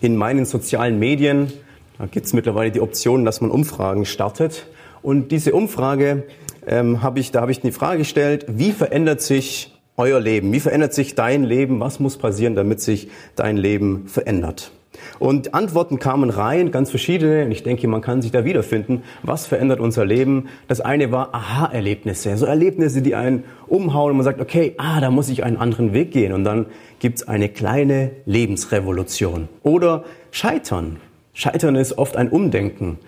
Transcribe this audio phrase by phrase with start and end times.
[0.00, 1.52] in meinen sozialen Medien.
[1.98, 4.66] Da gibt es mittlerweile die Option, dass man Umfragen startet.
[5.02, 6.24] Und diese Umfrage
[6.66, 10.52] ähm, habe ich, da habe ich die Frage gestellt, wie verändert sich euer Leben?
[10.52, 11.80] Wie verändert sich dein Leben?
[11.80, 14.70] Was muss passieren, damit sich dein Leben verändert?
[15.18, 17.44] Und Antworten kamen rein, ganz verschiedene.
[17.44, 19.02] Und ich denke, man kann sich da wiederfinden.
[19.22, 20.48] Was verändert unser Leben?
[20.68, 22.36] Das eine war Aha-Erlebnisse.
[22.36, 25.92] So Erlebnisse, die einen umhauen und man sagt, okay, ah, da muss ich einen anderen
[25.92, 26.32] Weg gehen.
[26.32, 26.66] Und dann
[27.00, 29.48] gibt's eine kleine Lebensrevolution.
[29.62, 30.96] Oder Scheitern.
[31.32, 32.98] Scheitern ist oft ein Umdenken.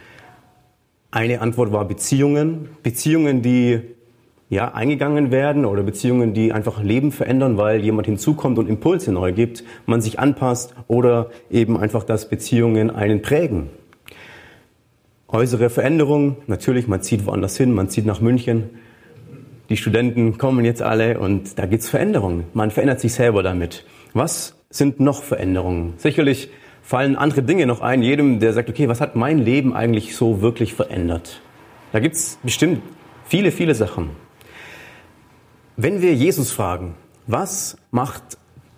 [1.11, 2.69] Eine Antwort war Beziehungen.
[2.83, 3.81] Beziehungen, die
[4.51, 9.33] ja, eingegangen werden oder Beziehungen, die einfach Leben verändern, weil jemand hinzukommt und Impulse neu
[9.33, 13.71] gibt, man sich anpasst oder eben einfach, dass Beziehungen einen prägen.
[15.29, 18.71] Äußere Veränderung, natürlich, man zieht woanders hin, man zieht nach München.
[19.69, 22.45] Die Studenten kommen jetzt alle und da gibt's Veränderungen.
[22.53, 23.85] Man verändert sich selber damit.
[24.15, 25.95] Was sind noch Veränderungen?
[25.99, 26.51] Sicherlich
[26.83, 30.43] fallen andere Dinge noch ein, jedem, der sagt, okay, was hat mein Leben eigentlich so
[30.43, 31.41] wirklich verändert?
[31.93, 32.83] Da gibt's bestimmt
[33.29, 34.11] viele, viele Sachen.
[35.83, 36.95] Wenn wir Jesus fragen,
[37.27, 38.37] was macht,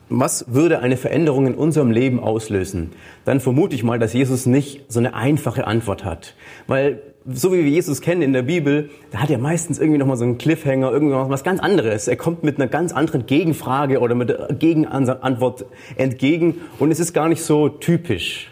[0.08, 2.92] was würde eine Veränderung in unserem Leben auslösen,
[3.24, 6.36] dann vermute ich mal, dass Jesus nicht so eine einfache Antwort hat.
[6.68, 10.16] Weil so wie wir Jesus kennen in der Bibel, da hat er meistens irgendwie nochmal
[10.16, 12.06] so einen Cliffhanger, irgendwas was ganz anderes.
[12.06, 15.64] Er kommt mit einer ganz anderen Gegenfrage oder mit einer Gegenantwort
[15.96, 18.48] entgegen und es ist gar nicht so typisch.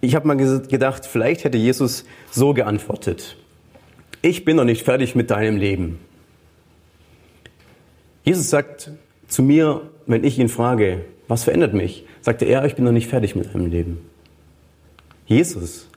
[0.00, 3.36] Ich habe mal gedacht, vielleicht hätte Jesus so geantwortet.
[4.20, 6.00] Ich bin noch nicht fertig mit deinem Leben.
[8.24, 8.90] Jesus sagt
[9.28, 13.08] zu mir, wenn ich ihn frage, was verändert mich, sagte er, ich bin noch nicht
[13.08, 13.98] fertig mit meinem Leben.
[15.26, 15.88] Jesus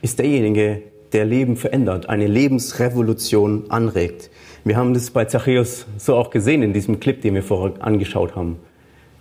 [0.00, 4.30] ist derjenige, der Leben verändert, eine Lebensrevolution anregt.
[4.64, 8.34] Wir haben das bei Zachäus so auch gesehen in diesem Clip, den wir vorher angeschaut
[8.34, 8.58] haben.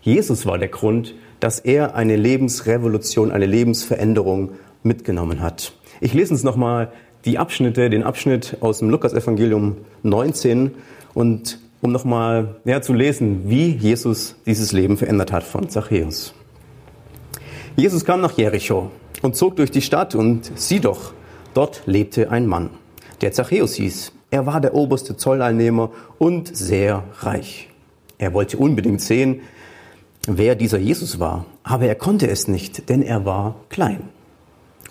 [0.02, 4.52] Jesus war der Grund, dass er eine Lebensrevolution, eine Lebensveränderung
[4.84, 5.74] mitgenommen hat.
[6.00, 6.92] Ich lese uns nochmal
[7.26, 10.72] die Abschnitte, den Abschnitt aus dem Lukas-Evangelium 19
[11.14, 16.34] und um nochmal ja, zu lesen, wie Jesus dieses Leben verändert hat von Zachäus.
[17.76, 21.14] Jesus kam nach Jericho und zog durch die Stadt und sieh doch,
[21.54, 22.70] dort lebte ein Mann,
[23.22, 24.14] der Zachäus hieß.
[24.30, 27.70] Er war der oberste Zolleinnehmer und sehr reich.
[28.18, 29.42] Er wollte unbedingt sehen,
[30.28, 34.10] wer dieser Jesus war, aber er konnte es nicht, denn er war klein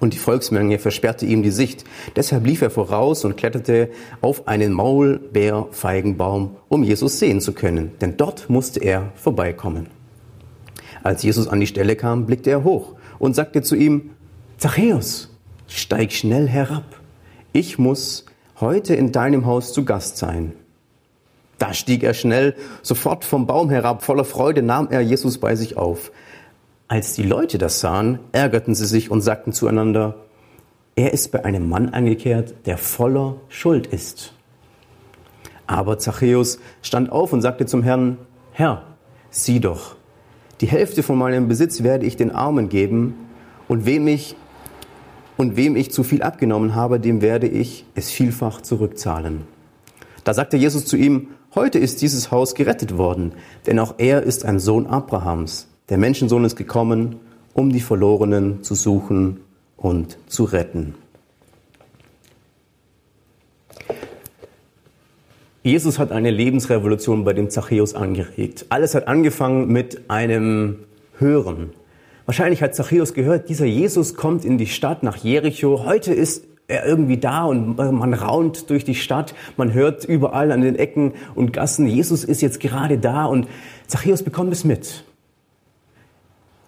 [0.01, 1.85] und die Volksmenge versperrte ihm die Sicht.
[2.17, 3.91] Deshalb lief er voraus und kletterte
[4.21, 9.89] auf einen Maulbeerfeigenbaum, um Jesus sehen zu können, denn dort musste er vorbeikommen.
[11.03, 14.11] Als Jesus an die Stelle kam, blickte er hoch und sagte zu ihm,
[14.59, 15.31] Zachäus,
[15.69, 16.85] steig schnell herab.
[17.53, 18.27] Ich muss
[18.61, 20.53] heute in deinem Haus zu Gast sein.
[21.59, 24.03] Da stieg er schnell sofort vom Baum herab.
[24.03, 26.11] Voller Freude nahm er Jesus bei sich auf.
[26.91, 30.17] Als die Leute das sahen, ärgerten sie sich und sagten zueinander,
[30.97, 34.33] er ist bei einem Mann eingekehrt, der voller Schuld ist.
[35.69, 38.19] Aber Zachäus stand auf und sagte zum Herrn,
[38.51, 38.83] Herr,
[39.31, 39.95] sieh doch,
[40.61, 43.15] die Hälfte von meinem Besitz werde ich den Armen geben,
[43.69, 44.35] und wem ich,
[45.37, 49.43] und wem ich zu viel abgenommen habe, dem werde ich es vielfach zurückzahlen.
[50.25, 53.31] Da sagte Jesus zu ihm, heute ist dieses Haus gerettet worden,
[53.69, 55.70] denn auch er ist ein Sohn Abrahams.
[55.91, 57.17] Der Menschensohn ist gekommen,
[57.53, 59.41] um die Verlorenen zu suchen
[59.77, 60.95] und zu retten.
[65.65, 68.67] Jesus hat eine Lebensrevolution bei dem Zachäus angeregt.
[68.69, 70.79] Alles hat angefangen mit einem
[71.19, 71.71] Hören.
[72.25, 75.85] Wahrscheinlich hat Zachäus gehört, dieser Jesus kommt in die Stadt nach Jericho.
[75.85, 79.35] Heute ist er irgendwie da und man raunt durch die Stadt.
[79.57, 83.49] Man hört überall an den Ecken und Gassen, Jesus ist jetzt gerade da und
[83.89, 85.05] Zachäus bekommt es mit.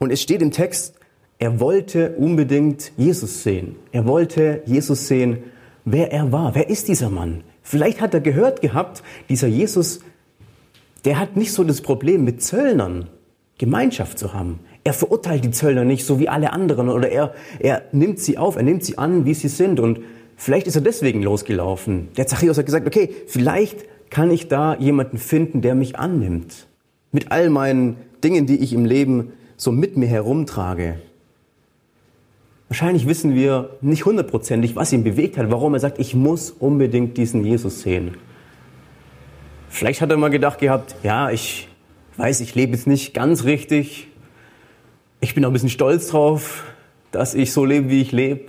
[0.02, 0.94] Und es steht im Text,
[1.38, 3.76] er wollte unbedingt Jesus sehen.
[3.93, 5.44] Er wollte Jesus sehen,
[5.84, 6.56] wer er war.
[6.56, 7.44] Wer ist dieser Mann?
[7.62, 10.00] Vielleicht hat er gehört gehabt, dieser Jesus,
[11.04, 13.10] der hat nicht so das Problem mit Zöllnern
[13.58, 14.58] Gemeinschaft zu haben.
[14.82, 18.56] Er verurteilt die Zöllner nicht so wie alle anderen oder er, er nimmt sie auf,
[18.56, 20.00] er nimmt sie an, wie sie sind und
[20.34, 22.08] vielleicht ist er deswegen losgelaufen.
[22.16, 26.66] Der Zachäus hat gesagt, okay, vielleicht kann ich da jemanden finden, der mich annimmt.
[27.12, 30.99] Mit all meinen Dingen, die ich im Leben so mit mir herumtrage.
[32.69, 37.17] Wahrscheinlich wissen wir nicht hundertprozentig, was ihn bewegt hat, warum er sagt, ich muss unbedingt
[37.17, 38.17] diesen Jesus sehen.
[39.69, 41.69] Vielleicht hat er mal gedacht gehabt, ja, ich
[42.17, 44.09] weiß, ich lebe jetzt nicht ganz richtig.
[45.20, 46.64] Ich bin auch ein bisschen stolz drauf,
[47.12, 48.47] dass ich so lebe, wie ich lebe.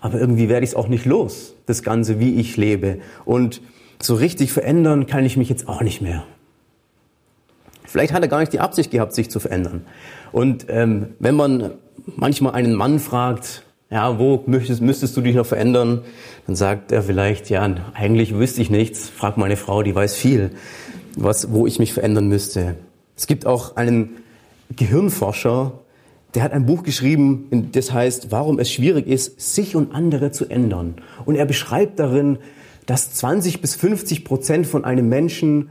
[0.00, 2.98] Aber irgendwie werde ich es auch nicht los, das Ganze, wie ich lebe.
[3.24, 3.62] Und
[4.00, 6.24] so richtig verändern kann ich mich jetzt auch nicht mehr.
[7.88, 9.86] Vielleicht hat er gar nicht die Absicht gehabt, sich zu verändern.
[10.30, 11.72] Und ähm, wenn man
[12.16, 16.02] manchmal einen Mann fragt, ja, wo müsstest, müsstest du dich noch verändern?
[16.46, 17.62] Dann sagt er vielleicht, ja,
[17.94, 19.08] eigentlich wüsste ich nichts.
[19.08, 20.50] Frag meine Frau, die weiß viel,
[21.16, 22.76] was, wo ich mich verändern müsste.
[23.16, 24.18] Es gibt auch einen
[24.76, 25.72] Gehirnforscher,
[26.34, 30.44] der hat ein Buch geschrieben, das heißt, warum es schwierig ist, sich und andere zu
[30.44, 30.96] ändern.
[31.24, 32.36] Und er beschreibt darin,
[32.84, 35.70] dass 20 bis 50 Prozent von einem Menschen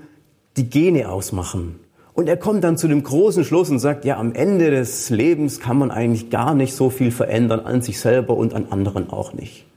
[0.58, 1.80] die Gene ausmachen.
[2.18, 5.60] Und er kommt dann zu dem großen Schluss und sagt, ja, am Ende des Lebens
[5.60, 9.34] kann man eigentlich gar nicht so viel verändern an sich selber und an anderen auch
[9.34, 9.68] nicht.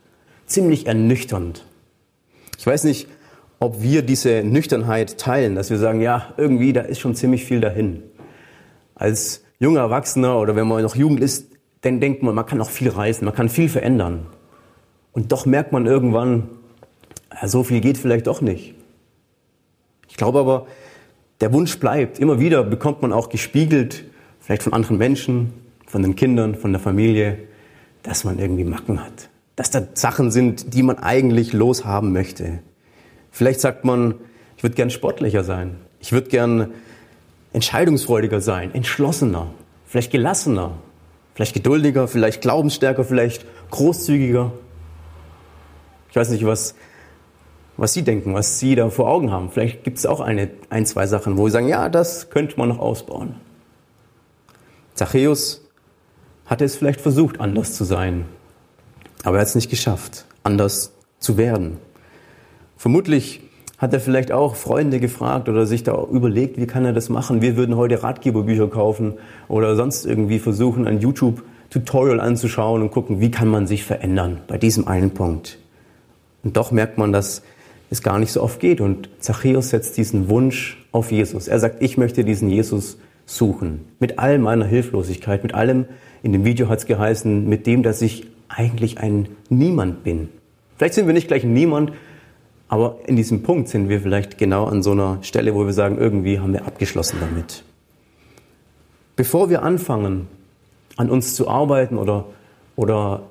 [0.46, 1.66] Ziemlich ernüchternd.
[2.56, 3.08] Ich weiß nicht,
[3.58, 7.60] ob wir diese Nüchternheit teilen, dass wir sagen, ja, irgendwie, da ist schon ziemlich viel
[7.60, 8.02] dahin.
[8.94, 11.48] Als junger Erwachsener oder wenn man noch Jugend ist,
[11.82, 14.26] dann denkt man, man kann noch viel reisen, man kann viel verändern.
[15.12, 16.48] Und doch merkt man irgendwann,
[17.38, 18.74] ja, so viel geht vielleicht doch nicht.
[20.08, 20.66] Ich glaube aber,
[21.40, 22.18] der Wunsch bleibt.
[22.18, 24.04] Immer wieder bekommt man auch gespiegelt,
[24.40, 25.52] vielleicht von anderen Menschen,
[25.86, 27.38] von den Kindern, von der Familie,
[28.02, 29.28] dass man irgendwie Macken hat.
[29.56, 32.60] Dass da Sachen sind, die man eigentlich loshaben möchte.
[33.30, 34.14] Vielleicht sagt man,
[34.56, 35.76] ich würde gern sportlicher sein.
[36.00, 36.72] Ich würde gern
[37.52, 39.48] entscheidungsfreudiger sein, entschlossener,
[39.86, 40.78] vielleicht gelassener,
[41.34, 44.52] vielleicht geduldiger, vielleicht glaubensstärker, vielleicht großzügiger.
[46.10, 46.74] Ich weiß nicht, was
[47.80, 49.48] was Sie denken, was Sie da vor Augen haben.
[49.50, 52.68] Vielleicht gibt es auch eine, ein, zwei Sachen, wo Sie sagen, ja, das könnte man
[52.68, 53.36] noch ausbauen.
[54.94, 55.66] Zachäus
[56.44, 58.26] hatte es vielleicht versucht, anders zu sein,
[59.24, 61.78] aber er hat es nicht geschafft, anders zu werden.
[62.76, 63.40] Vermutlich
[63.78, 67.40] hat er vielleicht auch Freunde gefragt oder sich da überlegt, wie kann er das machen?
[67.40, 69.14] Wir würden heute Ratgeberbücher kaufen
[69.48, 74.58] oder sonst irgendwie versuchen, ein YouTube-Tutorial anzuschauen und gucken, wie kann man sich verändern bei
[74.58, 75.56] diesem einen Punkt.
[76.42, 77.40] Und doch merkt man, dass
[77.90, 78.80] es gar nicht so oft geht.
[78.80, 81.48] Und Zachäus setzt diesen Wunsch auf Jesus.
[81.48, 83.84] Er sagt, ich möchte diesen Jesus suchen.
[83.98, 85.86] Mit all meiner Hilflosigkeit, mit allem,
[86.22, 90.28] in dem Video hat es geheißen, mit dem, dass ich eigentlich ein Niemand bin.
[90.76, 91.92] Vielleicht sind wir nicht gleich ein Niemand,
[92.68, 95.98] aber in diesem Punkt sind wir vielleicht genau an so einer Stelle, wo wir sagen,
[95.98, 97.64] irgendwie haben wir abgeschlossen damit.
[99.16, 100.28] Bevor wir anfangen,
[100.96, 102.26] an uns zu arbeiten oder,
[102.76, 103.22] oder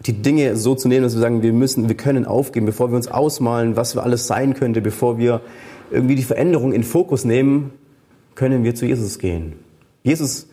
[0.00, 2.96] die Dinge so zu nehmen, dass wir sagen, wir müssen, wir können aufgeben, bevor wir
[2.96, 5.40] uns ausmalen, was wir alles sein könnte, bevor wir
[5.90, 7.70] irgendwie die Veränderung in Fokus nehmen,
[8.34, 9.54] können wir zu Jesus gehen.
[10.02, 10.48] Jesus,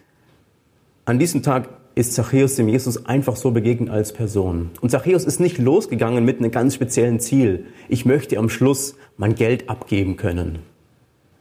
[1.05, 4.71] an diesem Tag ist Zachäus dem Jesus einfach so begegnet als Person.
[4.79, 7.65] Und Zachäus ist nicht losgegangen mit einem ganz speziellen Ziel.
[7.89, 10.59] Ich möchte am Schluss mein Geld abgeben können.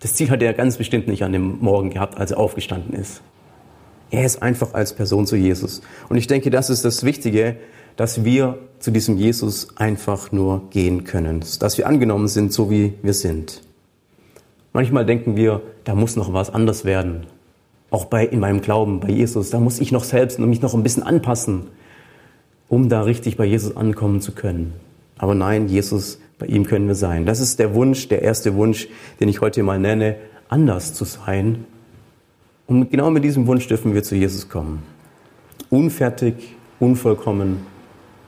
[0.01, 3.23] Das Ziel hat er ganz bestimmt nicht an dem Morgen gehabt, als er aufgestanden ist.
[4.11, 5.83] Er ist einfach als Person zu Jesus.
[6.09, 7.57] Und ich denke, das ist das Wichtige,
[7.97, 12.95] dass wir zu diesem Jesus einfach nur gehen können, dass wir angenommen sind, so wie
[13.03, 13.63] wir sind.
[14.73, 17.27] Manchmal denken wir, da muss noch was anders werden.
[17.91, 20.83] Auch bei, in meinem Glauben, bei Jesus, da muss ich noch selbst mich noch ein
[20.83, 21.69] bisschen anpassen,
[22.69, 24.75] um da richtig bei Jesus ankommen zu können.
[25.19, 27.27] Aber nein, Jesus, bei ihm können wir sein.
[27.27, 30.17] Das ist der Wunsch, der erste Wunsch, den ich heute mal nenne,
[30.49, 31.67] anders zu sein.
[32.67, 34.83] Und genau mit diesem Wunsch dürfen wir zu Jesus kommen.
[35.69, 37.67] Unfertig, unvollkommen,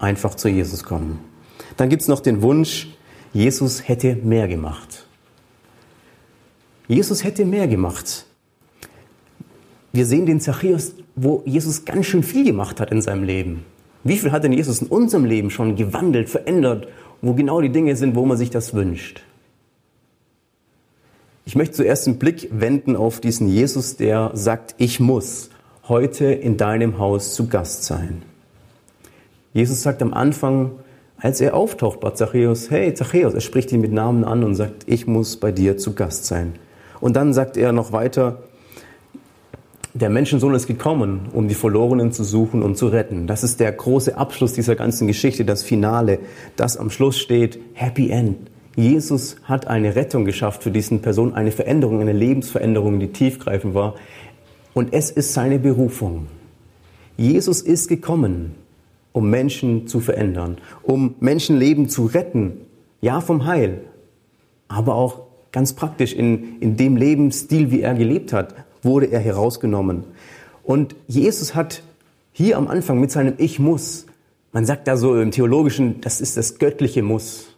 [0.03, 1.19] einfach zu Jesus kommen.
[1.77, 2.89] Dann gibt es noch den Wunsch,
[3.33, 5.07] Jesus hätte mehr gemacht.
[6.89, 8.27] Jesus hätte mehr gemacht.
[9.93, 13.65] Wir sehen den Zachäus, wo Jesus ganz schön viel gemacht hat in seinem Leben.
[14.05, 16.89] Wie viel hat denn Jesus in unserem Leben schon gewandelt, verändert,
[17.21, 19.23] wo genau die Dinge sind, wo man sich das wünscht?
[21.45, 25.51] Ich möchte zuerst einen Blick wenden auf diesen Jesus, der sagt, ich muss
[25.89, 28.23] heute in deinem Haus zu Gast sein.
[29.53, 30.73] Jesus sagt am Anfang,
[31.19, 34.85] als er auftaucht bei Zachäus, hey Zachäus, er spricht ihn mit Namen an und sagt,
[34.87, 36.55] ich muss bei dir zu Gast sein.
[37.01, 38.43] Und dann sagt er noch weiter,
[39.95, 43.27] der Menschensohn ist gekommen, um die Verlorenen zu suchen und zu retten.
[43.27, 46.19] Das ist der große Abschluss dieser ganzen Geschichte, das Finale,
[46.57, 48.39] das am Schluss steht, Happy End.
[48.75, 53.97] Jesus hat eine Rettung geschafft für diesen Person, eine Veränderung, eine Lebensveränderung, die tiefgreifend war.
[54.73, 56.29] Und es ist seine Berufung.
[57.19, 58.55] Jesus ist gekommen,
[59.13, 62.59] um Menschen zu verändern, um Menschenleben zu retten,
[63.01, 63.81] ja vom Heil,
[64.69, 70.05] aber auch ganz praktisch in, in dem Lebensstil, wie er gelebt hat, wurde er herausgenommen.
[70.65, 71.83] Und Jesus hat
[72.33, 74.07] hier am Anfang mit seinem Ich muss,
[74.53, 77.55] man sagt da so im Theologischen, das ist das göttliche Muss.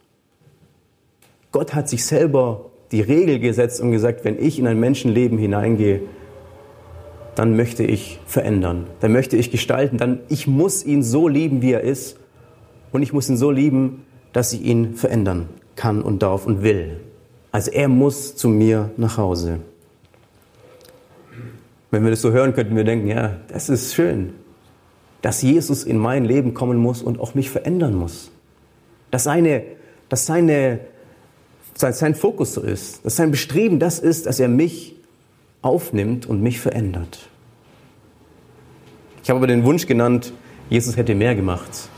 [1.53, 6.01] Gott hat sich selber die Regel gesetzt und gesagt, wenn ich in ein Menschenleben hineingehe,
[7.35, 11.73] dann möchte ich verändern, dann möchte ich gestalten, dann ich muss ihn so lieben, wie
[11.73, 12.17] er ist
[12.93, 17.01] und ich muss ihn so lieben, dass ich ihn verändern kann und darf und will.
[17.51, 19.61] Also er muss zu mir nach Hause.
[21.91, 24.35] Wenn wir das so hören, könnten wir denken, ja, das ist schön,
[25.23, 28.31] dass Jesus in mein Leben kommen muss und auch mich verändern muss.
[29.11, 29.63] Dass seine,
[30.09, 30.81] dass seine,
[31.75, 34.94] sein Fokus so ist, dass sein Bestreben das ist, dass er mich
[35.65, 37.29] aufnimmt und mich verändert.
[39.23, 40.33] Ich habe aber den Wunsch genannt,
[40.69, 41.89] Jesus hätte mehr gemacht.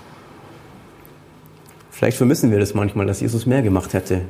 [1.91, 4.23] Vielleicht vermissen wir das manchmal, dass Jesus mehr gemacht hätte.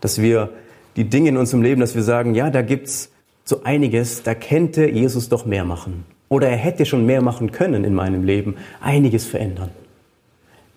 [0.00, 0.50] Dass wir
[0.96, 3.10] die Dinge in unserem Leben, dass wir sagen, ja, da gibt's
[3.44, 6.04] so einiges, da könnte Jesus doch mehr machen.
[6.28, 9.70] Oder er hätte schon mehr machen können in meinem Leben, einiges verändern.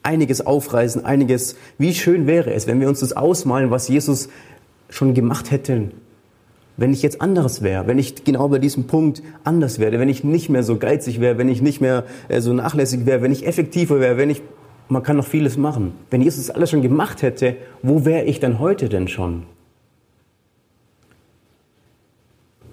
[0.02, 4.30] Einiges aufreißen, einiges, wie schön wäre es, wenn wir uns das ausmalen, was Jesus
[4.90, 5.92] schon gemacht hätte,
[6.76, 10.24] wenn ich jetzt anderes wäre, wenn ich genau bei diesem Punkt anders werde, wenn ich
[10.24, 13.46] nicht mehr so geizig wäre, wenn ich nicht mehr äh, so nachlässig wäre, wenn ich
[13.46, 14.42] effektiver wäre, wenn ich,
[14.90, 15.94] man kann noch vieles machen.
[16.10, 19.44] Wenn Jesus alles schon gemacht hätte, wo wäre ich dann heute denn schon?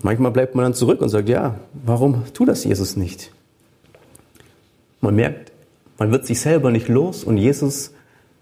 [0.02, 3.32] Manchmal bleibt man dann zurück und sagt, ja, warum tut das Jesus nicht?
[5.02, 5.52] Man merkt,
[5.98, 7.92] man wird sich selber nicht los und Jesus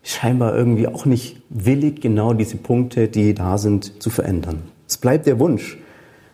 [0.04, 4.62] scheinbar irgendwie auch nicht willig, genau diese Punkte, die da sind, zu verändern.
[4.88, 5.78] Es bleibt der Wunsch,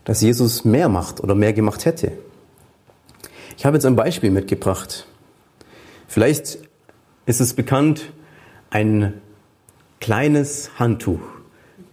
[0.04, 2.12] dass Jesus mehr macht oder mehr gemacht hätte.
[3.56, 5.06] Ich habe jetzt ein Beispiel mitgebracht.
[6.06, 6.58] Vielleicht
[7.26, 8.12] ist es bekannt,
[8.70, 9.14] ein
[10.00, 11.20] kleines Handtuch,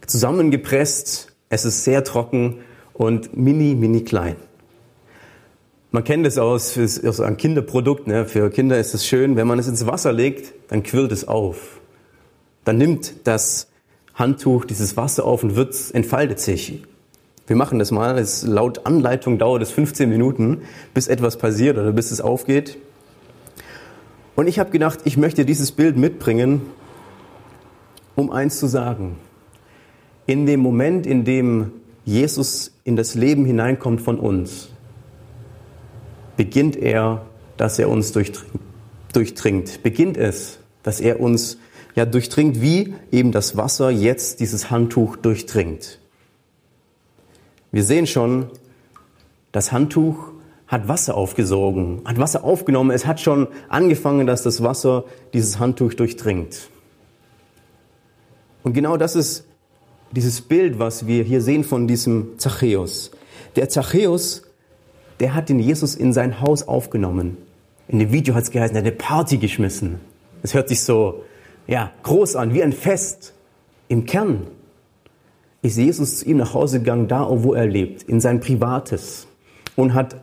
[0.06, 2.60] zusammengepresst, es ist sehr trocken
[2.94, 4.36] und mini, mini klein.
[5.92, 8.08] Man kennt es aus, aus einem Kinderprodukt.
[8.08, 8.26] Ne?
[8.26, 11.82] Für Kinder ist es schön, wenn man es ins Wasser legt, dann quillt es auf.
[12.64, 13.71] Dann nimmt das
[14.14, 16.84] Handtuch dieses Wasser auf und wird, entfaltet sich.
[17.48, 18.18] Wir machen das mal.
[18.18, 20.62] Es, laut Anleitung dauert es 15 Minuten,
[20.94, 22.78] bis etwas passiert oder bis es aufgeht.
[24.36, 26.62] Und ich habe gedacht, ich möchte dieses Bild mitbringen,
[28.16, 29.18] um eins zu sagen.
[30.26, 31.72] In dem Moment, in dem
[32.06, 34.70] Jesus in das Leben hineinkommt von uns,
[36.38, 37.26] beginnt er,
[37.58, 39.84] dass er uns durchdringt.
[39.84, 41.58] Beginnt es, dass er uns
[41.96, 46.00] ja durchdringt, wie eben das Wasser jetzt dieses Handtuch durchdringt.
[47.72, 48.48] Wir sehen schon,
[49.52, 50.32] das Handtuch
[50.68, 52.92] hat Wasser aufgesogen, hat Wasser aufgenommen.
[52.92, 56.70] Es hat schon angefangen, dass das Wasser dieses Handtuch durchdringt.
[58.64, 59.46] Und genau das ist
[60.12, 63.12] dieses Bild, was wir hier sehen von diesem Zachäus.
[63.56, 64.44] Der Zachäus,
[65.20, 67.38] der hat den Jesus in sein Haus aufgenommen.
[67.88, 70.00] In dem Video hat es geheißen, er hat eine Party geschmissen.
[70.44, 71.24] Es hört sich so
[71.68, 73.34] ja, groß an, wie ein Fest.
[73.88, 74.48] Im Kern
[75.62, 79.28] ist Jesus zu ihm nach Hause gegangen, da wo er lebt, in sein Privates
[79.76, 80.16] und hat,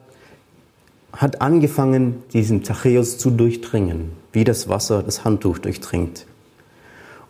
[1.13, 6.27] hat angefangen, diesen Zachäus zu durchdringen, wie das Wasser das Handtuch durchdringt.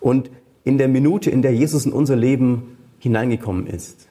[0.00, 0.31] Und
[0.65, 4.09] in der Minute, in der Jesus in unser Leben hineingekommen ist,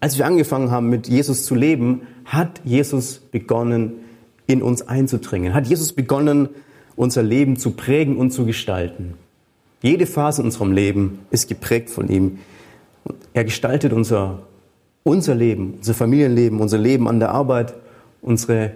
[0.00, 3.94] als wir angefangen haben, mit Jesus zu leben, hat Jesus begonnen,
[4.46, 6.50] in uns einzudringen, hat Jesus begonnen,
[6.96, 9.14] unser Leben zu prägen und zu gestalten.
[9.82, 12.38] Jede Phase in unserem Leben ist geprägt von ihm.
[13.34, 14.42] Er gestaltet unser,
[15.04, 17.74] unser Leben, unser Familienleben, unser Leben an der Arbeit,
[18.22, 18.72] unsere,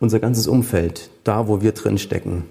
[0.00, 2.44] unser ganzes Umfeld, da wo wir drin stecken.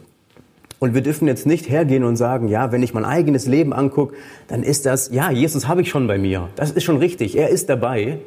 [0.80, 4.16] Und wir dürfen jetzt nicht hergehen und sagen, ja, wenn ich mein eigenes Leben angucke,
[4.48, 6.48] dann ist das, ja, Jesus habe ich schon bei mir.
[6.56, 7.38] Das ist schon richtig.
[7.38, 8.20] Er ist dabei.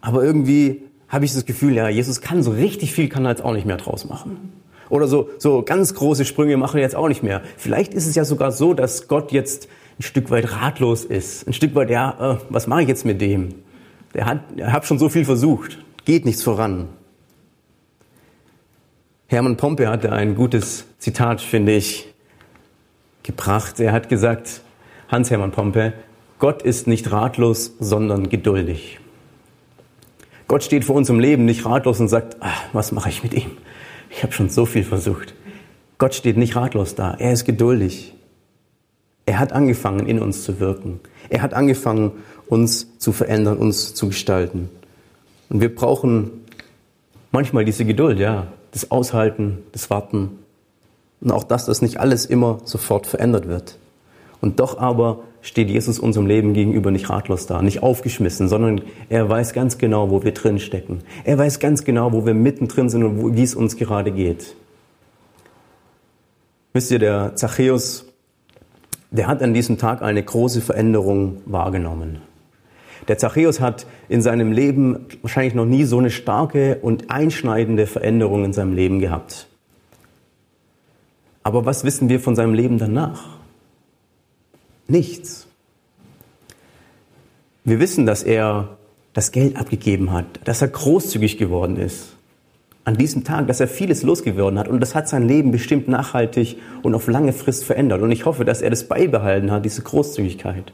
[0.00, 3.44] Aber irgendwie habe ich das Gefühl, ja, Jesus kann so richtig viel, kann er jetzt
[3.44, 4.52] auch nicht mehr draus machen.
[4.88, 7.42] Oder so, so ganz große Sprünge machen wir jetzt auch nicht mehr.
[7.56, 11.46] Vielleicht ist es ja sogar so, dass Gott jetzt ein Stück weit ratlos ist.
[11.46, 13.54] Ein Stück weit, ja, äh, was mache ich jetzt mit dem?
[14.14, 15.78] Der hat, er hat schon so viel versucht.
[16.04, 16.88] Geht nichts voran.
[19.28, 22.06] Hermann Pompe hatte ein gutes Zitat, finde ich,
[23.24, 23.80] gebracht.
[23.80, 24.60] Er hat gesagt,
[25.08, 25.94] Hans-Hermann Pompe,
[26.38, 29.00] Gott ist nicht ratlos, sondern geduldig.
[30.48, 33.50] Gott steht vor unserem Leben nicht ratlos und sagt, ach, was mache ich mit ihm?
[34.16, 35.34] Ich habe schon so viel versucht.
[35.98, 37.12] Gott steht nicht ratlos da.
[37.18, 38.14] Er ist geduldig.
[39.26, 41.00] Er hat angefangen, in uns zu wirken.
[41.28, 42.12] Er hat angefangen,
[42.46, 44.70] uns zu verändern, uns zu gestalten.
[45.50, 46.30] Und wir brauchen
[47.30, 50.38] manchmal diese Geduld, ja, das Aushalten, das Warten.
[51.20, 53.76] Und auch das, dass nicht alles immer sofort verändert wird.
[54.40, 59.28] Und doch aber steht Jesus unserem Leben gegenüber nicht ratlos da, nicht aufgeschmissen, sondern er
[59.28, 61.00] weiß ganz genau, wo wir drin stecken.
[61.24, 64.56] Er weiß ganz genau, wo wir mittendrin sind und wie es uns gerade geht.
[66.72, 68.06] Wisst ihr, der Zachäus,
[69.10, 72.20] der hat an diesem Tag eine große Veränderung wahrgenommen.
[73.08, 78.44] Der Zachäus hat in seinem Leben wahrscheinlich noch nie so eine starke und einschneidende Veränderung
[78.44, 79.46] in seinem Leben gehabt.
[81.44, 83.35] Aber was wissen wir von seinem Leben danach?
[84.88, 85.46] Nichts.
[87.64, 88.76] Wir wissen, dass er
[89.12, 92.16] das Geld abgegeben hat, dass er großzügig geworden ist.
[92.84, 96.58] An diesem Tag, dass er vieles losgeworden hat und das hat sein Leben bestimmt nachhaltig
[96.82, 98.02] und auf lange Frist verändert.
[98.02, 100.72] Und ich hoffe, dass er das beibehalten hat, diese Großzügigkeit.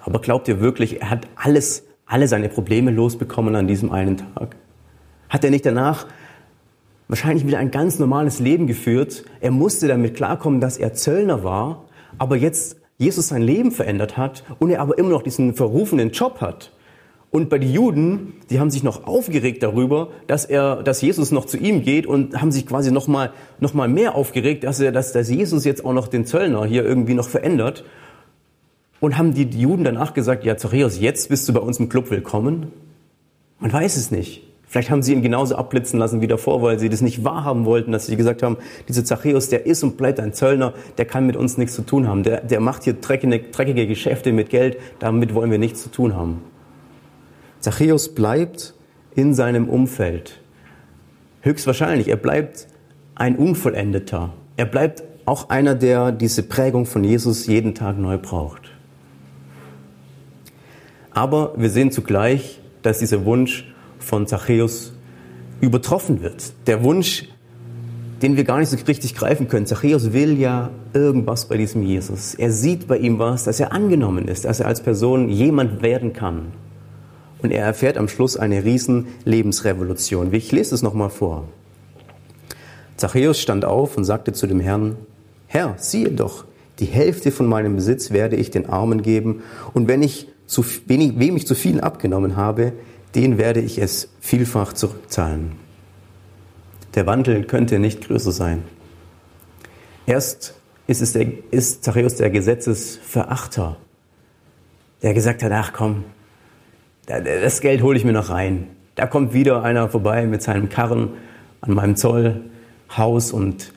[0.00, 4.56] Aber glaubt ihr wirklich, er hat alles, alle seine Probleme losbekommen an diesem einen Tag?
[5.28, 6.08] Hat er nicht danach
[7.06, 9.24] wahrscheinlich wieder ein ganz normales Leben geführt?
[9.40, 11.84] Er musste damit klarkommen, dass er Zöllner war,
[12.18, 16.40] aber jetzt Jesus sein Leben verändert hat und er aber immer noch diesen verrufenen Job
[16.40, 16.70] hat.
[17.32, 21.46] Und bei den Juden, die haben sich noch aufgeregt darüber, dass er, dass Jesus noch
[21.46, 24.92] zu ihm geht und haben sich quasi noch mal, noch mal mehr aufgeregt, dass er,
[24.92, 27.84] dass, dass Jesus jetzt auch noch den Zöllner hier irgendwie noch verändert.
[29.00, 32.10] Und haben die Juden danach gesagt, ja, Zachäus, jetzt bist du bei uns im Club
[32.10, 32.70] willkommen?
[33.58, 34.42] Man weiß es nicht.
[34.72, 37.92] Vielleicht haben sie ihn genauso abblitzen lassen wie davor, weil sie das nicht wahrhaben wollten,
[37.92, 38.56] dass sie gesagt haben,
[38.88, 42.08] dieser Zachäus, der ist und bleibt ein Zöllner, der kann mit uns nichts zu tun
[42.08, 42.22] haben.
[42.22, 46.16] Der, der macht hier dreckige, dreckige Geschäfte mit Geld, damit wollen wir nichts zu tun
[46.16, 46.40] haben.
[47.60, 48.72] Zachäus bleibt
[49.14, 50.40] in seinem Umfeld.
[51.42, 52.66] Höchstwahrscheinlich, er bleibt
[53.14, 54.32] ein Unvollendeter.
[54.56, 58.70] Er bleibt auch einer, der diese Prägung von Jesus jeden Tag neu braucht.
[61.10, 63.66] Aber wir sehen zugleich, dass dieser Wunsch
[64.02, 64.92] von Zachäus
[65.60, 66.52] übertroffen wird.
[66.66, 67.28] Der Wunsch,
[68.22, 69.66] den wir gar nicht so richtig greifen können.
[69.66, 72.34] Zachäus will ja irgendwas bei diesem Jesus.
[72.34, 76.12] Er sieht bei ihm was, dass er angenommen ist, dass er als Person jemand werden
[76.12, 76.52] kann.
[77.42, 80.32] Und er erfährt am Schluss eine riesen Lebensrevolution.
[80.32, 81.48] Ich lese es nochmal vor.
[82.96, 84.96] Zachäus stand auf und sagte zu dem Herrn,
[85.48, 86.44] Herr, siehe doch,
[86.78, 89.42] die Hälfte von meinem Besitz werde ich den Armen geben,
[89.74, 92.72] und wenn ich zu, wenig, wem ich zu viel abgenommen habe,
[93.14, 95.52] den werde ich es vielfach zurückzahlen.
[96.94, 98.64] Der Wandel könnte nicht größer sein.
[100.06, 100.54] Erst
[100.86, 103.76] ist, es der, ist Zachäus der Gesetzesverachter,
[105.02, 106.04] der gesagt hat, ach komm,
[107.06, 108.68] das Geld hole ich mir noch rein.
[108.94, 111.10] Da kommt wieder einer vorbei mit seinem Karren
[111.60, 113.72] an meinem Zollhaus und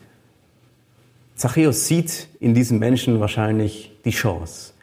[1.36, 4.74] Zachäus sieht in diesem Menschen wahrscheinlich die Chance.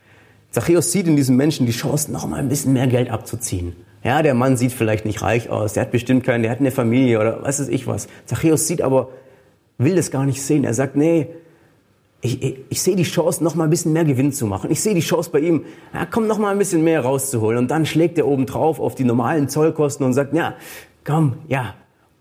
[0.50, 3.74] Zachäus sieht in diesem Menschen die Chance, noch mal ein bisschen mehr Geld abzuziehen.
[4.04, 6.72] Ja, der Mann sieht vielleicht nicht reich aus, der hat bestimmt keinen, der hat eine
[6.72, 8.08] Familie oder was weiß ich was.
[8.26, 9.10] Zachäus sieht aber,
[9.78, 10.64] will das gar nicht sehen.
[10.64, 11.28] Er sagt, nee,
[12.20, 14.70] ich, ich, ich sehe die Chance, noch mal ein bisschen mehr Gewinn zu machen.
[14.70, 17.58] Ich sehe die Chance bei ihm, ja, komm, noch mal ein bisschen mehr rauszuholen.
[17.58, 20.54] Und dann schlägt er oben drauf auf die normalen Zollkosten und sagt, ja,
[21.04, 21.74] komm, ja.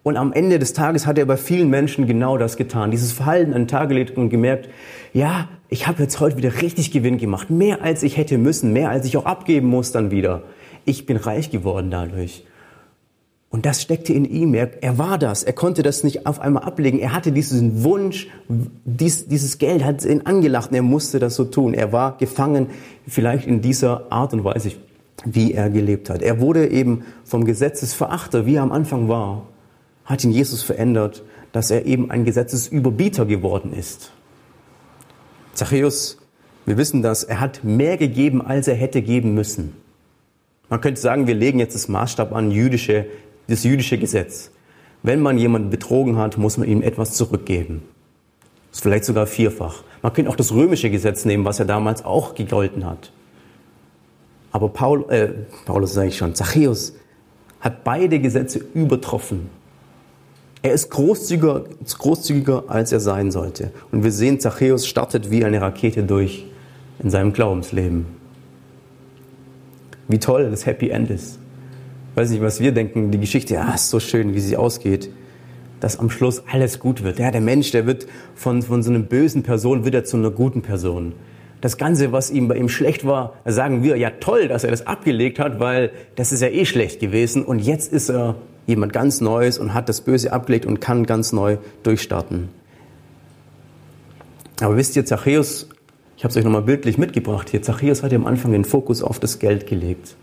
[0.04, 2.90] Und am Ende des Tages hat er bei vielen Menschen genau das getan.
[2.90, 4.70] Dieses Verhalten an den Tag gelegt und gemerkt,
[5.14, 7.52] ja, ich habe jetzt heute wieder richtig Gewinn gemacht.
[7.52, 10.42] Mehr als ich hätte müssen, mehr als ich auch abgeben muss dann wieder
[10.86, 12.46] ich bin reich geworden dadurch.
[13.52, 14.54] Und das steckte in ihm.
[14.54, 15.44] Er, er, war das.
[15.44, 17.00] Er konnte das nicht auf einmal ablegen.
[17.00, 21.44] Er hatte diesen Wunsch, dies, dieses Geld hat ihn angelacht und er musste das so
[21.44, 21.74] tun.
[21.74, 22.68] Er war gefangen,
[23.06, 24.72] vielleicht in dieser Art und Weise,
[25.26, 26.22] wie er gelebt hat.
[26.22, 29.48] Er wurde eben vom Gesetzesverachter, wie er am Anfang war,
[30.06, 34.14] hat ihn Jesus verändert, dass er eben ein Gesetzesüberbieter geworden ist.
[35.54, 36.18] Zachäus,
[36.66, 39.76] wir wissen das, er hat mehr gegeben, als er hätte geben müssen.
[40.72, 43.06] Man könnte sagen, wir legen jetzt das Maßstab an jüdische,
[43.48, 44.52] das jüdische Gesetz.
[45.04, 47.84] Wenn man jemanden betrogen hat, muss man ihm etwas zurückgeben.
[48.70, 49.84] Das ist vielleicht sogar vierfach.
[50.02, 53.12] Man könnte auch das römische Gesetz nehmen, was ja damals auch gegolten hat.
[54.54, 55.34] Aber Paul, äh,
[55.66, 56.94] Paulus sage ich schon, Zachäus
[57.60, 59.50] hat beide Gesetze übertroffen.
[60.62, 61.66] Er ist großzügiger,
[61.98, 63.72] großzügiger, als er sein sollte.
[63.92, 66.46] Und wir sehen, Zachäus startet wie eine Rakete durch
[67.04, 68.21] in seinem Glaubensleben
[70.08, 71.40] wie toll das Happy End ist.
[72.12, 75.10] Ich weiß nicht, was wir denken, die Geschichte, ja, ist so schön, wie sie ausgeht,
[75.80, 77.20] dass am Schluss alles gut wird.
[77.20, 80.32] Ja, der Mensch, der wird von, von so einer bösen Person wird er zu einer
[80.32, 81.14] guten Person.
[81.62, 84.88] Das Ganze, was ihm bei ihm schlecht war, sagen wir, ja toll, dass er das
[84.88, 88.36] abgelegt hat, weil das ist ja eh schlecht gewesen und jetzt ist er
[88.68, 92.50] jemand ganz Neues und hat das Böse abgelegt und kann ganz neu durchstarten.
[94.60, 95.70] Aber wisst ihr, Zachäus
[96.22, 97.64] ich habe es euch nochmal bildlich mitgebracht hier.
[97.64, 100.16] Zachäus hat am Anfang den Fokus auf das Geld gelegt.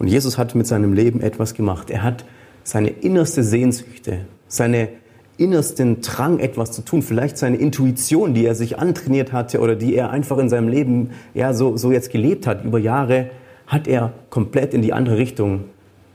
[0.00, 1.90] Und Jesus hat mit seinem Leben etwas gemacht.
[1.90, 2.24] Er hat
[2.64, 4.88] seine innerste Sehnsüchte, seine
[5.36, 9.94] innersten Drang, etwas zu tun, vielleicht seine Intuition, die er sich antrainiert hatte oder die
[9.94, 13.30] er einfach in seinem Leben ja, so, so jetzt gelebt hat über Jahre,
[13.68, 15.66] hat er komplett in die andere Richtung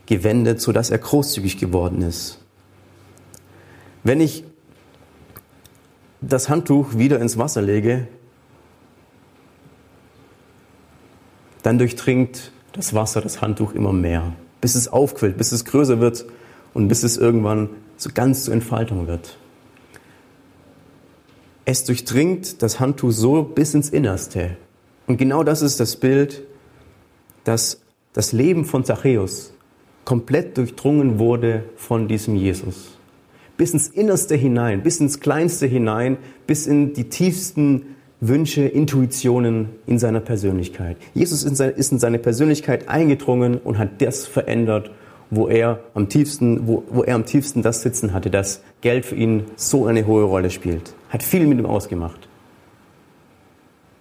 [0.06, 2.44] gewendet, sodass er großzügig geworden ist.
[4.04, 4.44] Wenn ich
[6.20, 8.10] das Handtuch wieder ins Wasser lege,
[11.63, 16.26] dann durchdringt das Wasser das Handtuch immer mehr, bis es aufquillt, bis es größer wird
[16.73, 19.38] und bis es irgendwann so ganz zur Entfaltung wird.
[21.65, 24.58] Es durchdringt das Handtuch so bis ins Innerste.
[25.08, 26.43] Und genau das ist das Bild,
[27.45, 29.54] dass das Leben von Zachäus
[30.06, 32.97] komplett durchdrungen wurde von diesem Jesus.
[33.56, 37.95] Bis ins Innerste hinein, bis ins Kleinste hinein, bis in die tiefsten
[38.28, 40.98] Wünsche, Intuitionen in seiner Persönlichkeit.
[41.14, 44.92] Jesus ist in seine Persönlichkeit eingedrungen und hat das verändert
[45.36, 49.16] wo er am tiefsten, wo, wo er am tiefsten das Sitzen hatte, dass Geld für
[49.16, 50.94] ihn so eine hohe Rolle spielt.
[51.10, 52.28] Hat viel mit ihm ausgemacht.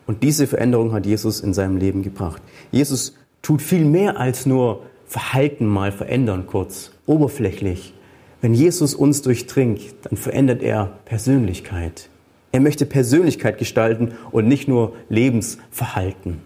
[0.06, 2.42] Und diese Veränderung hat Jesus in seinem Leben gebracht.
[2.70, 7.94] Jesus tut viel mehr als nur Verhalten mal verändern, kurz, oberflächlich.
[8.40, 12.08] Wenn Jesus uns durchdringt, dann verändert er Persönlichkeit.
[12.52, 16.40] Er möchte Persönlichkeit gestalten und nicht nur Lebensverhalten.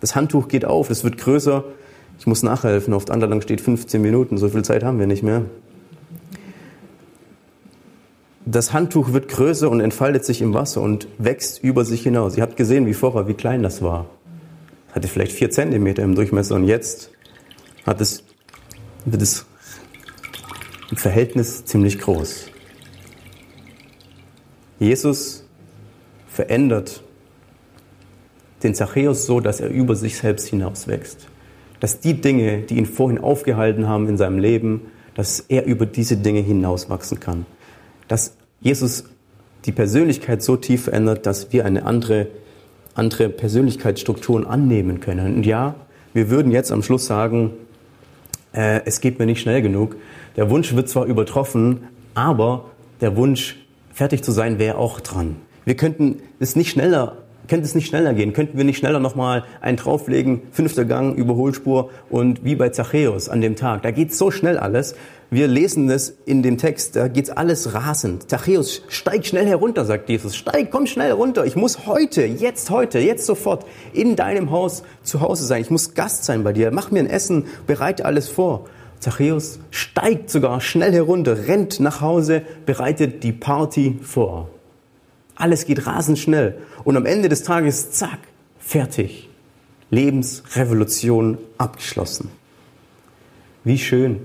[0.00, 1.64] Das Handtuch geht auf, es wird größer,
[2.18, 5.24] ich muss nachhelfen, auf der Anleitung steht 15 Minuten, so viel Zeit haben wir nicht
[5.24, 5.42] mehr.
[8.46, 12.36] Das Handtuch wird größer und entfaltet sich im Wasser und wächst über sich hinaus.
[12.36, 14.06] Ihr habt gesehen, wie vorher, wie klein das war.
[14.92, 17.10] Hatte vielleicht vier Zentimeter im Durchmesser und jetzt
[17.84, 18.22] hat es,
[19.06, 19.46] wird es
[20.90, 22.50] im Verhältnis ziemlich groß.
[24.78, 25.44] Jesus
[26.28, 27.02] verändert
[28.62, 31.28] den Zachäus so, dass er über sich selbst hinaus wächst
[31.84, 34.80] dass die Dinge, die ihn vorhin aufgehalten haben in seinem Leben,
[35.14, 37.44] dass er über diese Dinge hinauswachsen kann.
[38.08, 39.04] Dass Jesus
[39.66, 42.28] die Persönlichkeit so tief verändert, dass wir eine andere,
[42.94, 45.36] andere Persönlichkeitsstrukturen annehmen können.
[45.36, 45.74] Und ja,
[46.14, 47.50] wir würden jetzt am Schluss sagen,
[48.54, 49.96] äh, es geht mir nicht schnell genug.
[50.36, 52.70] Der Wunsch wird zwar übertroffen, aber
[53.02, 53.56] der Wunsch,
[53.94, 55.36] fertig zu sein, wäre auch dran.
[55.64, 58.32] Wir könnten es nicht schneller könnte es nicht schneller gehen?
[58.32, 63.42] Könnten wir nicht schneller nochmal einen drauflegen, fünfter Gang, Überholspur und wie bei Zachäus an
[63.42, 63.82] dem Tag?
[63.82, 64.94] Da geht so schnell alles.
[65.30, 68.30] Wir lesen es in dem Text, da geht's alles rasend.
[68.30, 70.36] Zachäus, steig schnell herunter, sagt Jesus.
[70.36, 71.44] Steig, komm schnell runter.
[71.44, 75.60] Ich muss heute, jetzt heute, jetzt sofort in deinem Haus zu Hause sein.
[75.60, 76.70] Ich muss Gast sein bei dir.
[76.70, 78.66] Mach mir ein Essen, bereite alles vor.
[79.00, 84.48] Zachäus steigt sogar schnell herunter, rennt nach Hause, bereitet die Party vor.
[85.34, 86.58] Alles geht rasend schnell.
[86.84, 88.20] Und am Ende des Tages, zack,
[88.58, 89.28] fertig.
[89.90, 92.30] Lebensrevolution abgeschlossen.
[93.64, 94.20] Wie schön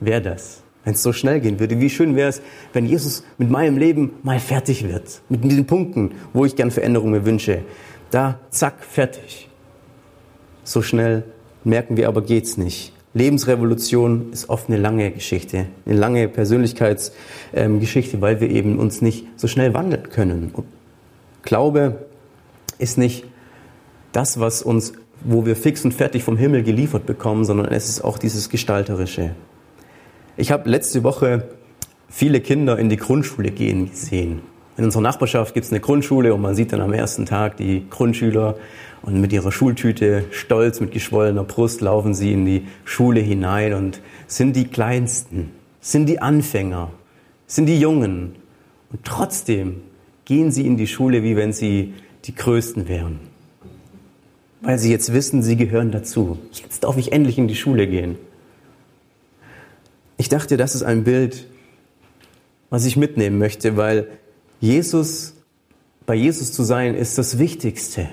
[0.00, 1.80] wäre das, wenn es so schnell gehen würde.
[1.80, 5.20] Wie schön wäre es, wenn Jesus mit meinem Leben mal fertig wird.
[5.28, 7.62] Mit diesen Punkten, wo ich gern Veränderungen wünsche.
[8.10, 9.48] Da, zack, fertig.
[10.62, 11.24] So schnell
[11.64, 12.92] merken wir aber geht's nicht.
[13.14, 19.46] Lebensrevolution ist oft eine lange Geschichte, eine lange Persönlichkeitsgeschichte, weil wir eben uns nicht so
[19.46, 20.50] schnell wandeln können.
[20.52, 20.66] Und
[21.42, 22.06] Glaube
[22.78, 23.24] ist nicht
[24.10, 28.02] das, was uns, wo wir fix und fertig vom Himmel geliefert bekommen, sondern es ist
[28.02, 29.30] auch dieses Gestalterische.
[30.36, 31.48] Ich habe letzte Woche
[32.08, 34.40] viele Kinder in die Grundschule gehen gesehen.
[34.76, 37.88] In unserer Nachbarschaft gibt es eine Grundschule und man sieht dann am ersten Tag die
[37.88, 38.56] Grundschüler
[39.04, 44.00] und mit ihrer Schultüte stolz mit geschwollener Brust laufen sie in die Schule hinein und
[44.26, 46.90] sind die Kleinsten, sind die Anfänger,
[47.46, 48.36] sind die Jungen.
[48.90, 49.82] Und trotzdem
[50.24, 51.92] gehen sie in die Schule, wie wenn sie
[52.24, 53.20] die Größten wären.
[54.62, 56.38] Weil sie jetzt wissen, sie gehören dazu.
[56.52, 58.16] Jetzt darf ich endlich in die Schule gehen.
[60.16, 61.46] Ich dachte, das ist ein Bild,
[62.70, 64.08] was ich mitnehmen möchte, weil
[64.60, 65.34] Jesus,
[66.06, 68.08] bei Jesus zu sein, ist das Wichtigste.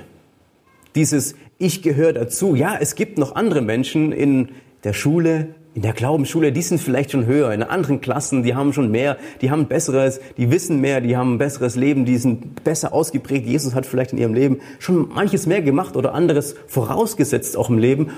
[0.95, 2.55] Dieses Ich gehöre dazu.
[2.55, 4.49] Ja, es gibt noch andere Menschen in
[4.83, 8.73] der Schule, in der Glaubensschule, die sind vielleicht schon höher, in anderen Klassen, die haben
[8.73, 12.63] schon mehr, die haben besseres, die wissen mehr, die haben ein besseres Leben, die sind
[12.65, 13.47] besser ausgeprägt.
[13.47, 17.77] Jesus hat vielleicht in ihrem Leben schon manches mehr gemacht oder anderes vorausgesetzt auch im
[17.77, 18.09] Leben.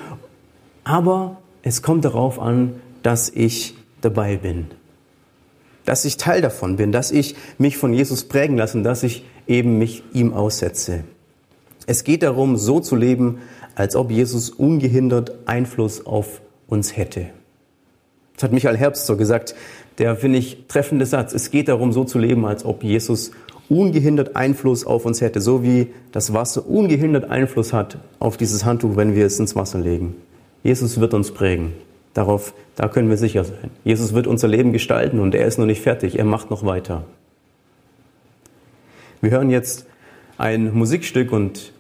[0.84, 4.68] Aber es kommt darauf an, dass ich dabei bin
[5.86, 9.26] dass ich Teil davon bin, dass ich mich von Jesus prägen lasse und dass ich
[9.48, 11.04] eben mich ihm aussetze.
[11.86, 13.40] Es geht darum, so zu leben,
[13.76, 17.28] als ob Jesus ungehindert Einfluss auf uns hätte.
[18.36, 19.56] Das hat Michael Herbst so gesagt,
[19.98, 21.34] der finde ich treffende Satz.
[21.34, 23.32] Es geht darum, so zu leben, als ob Jesus
[23.70, 28.96] ungehindert Einfluss auf uns hätte, so wie das Wasser ungehindert Einfluss hat auf dieses Handtuch,
[28.96, 30.16] wenn wir es ins Wasser legen.
[30.64, 31.74] Jesus wird uns prägen.
[32.14, 33.72] Darauf, da können wir sicher sein.
[33.84, 37.04] Jesus wird unser Leben gestalten und er ist noch nicht fertig, er macht noch weiter.
[39.22, 39.88] Wir hören jetzt
[40.44, 41.72] ein Musikstück und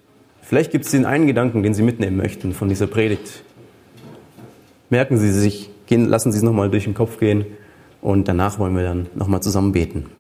[0.42, 3.44] vielleicht gibt es den einen Gedanken, den Sie mitnehmen möchten von dieser Predigt.
[4.90, 7.46] Merken Sie sich, gehen, lassen Sie es nochmal durch den Kopf gehen
[8.02, 10.06] und danach wollen wir dann nochmal zusammen beten.